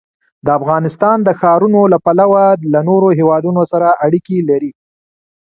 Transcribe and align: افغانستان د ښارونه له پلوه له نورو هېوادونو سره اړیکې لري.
افغانستان 0.59 1.17
د 1.23 1.29
ښارونه 1.39 1.79
له 1.93 1.97
پلوه 2.05 2.43
له 2.73 2.79
نورو 2.89 3.09
هېوادونو 3.19 3.61
سره 3.71 3.87
اړیکې 4.05 4.37
لري. 4.49 4.71